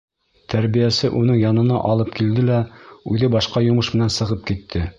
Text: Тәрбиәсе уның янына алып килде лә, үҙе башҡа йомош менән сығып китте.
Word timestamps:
Тәрбиәсе 0.53 1.11
уның 1.19 1.37
янына 1.41 1.77
алып 1.91 2.09
килде 2.15 2.47
лә, 2.47 2.57
үҙе 3.13 3.29
башҡа 3.37 3.63
йомош 3.67 3.91
менән 3.97 4.15
сығып 4.17 4.45
китте. 4.53 4.87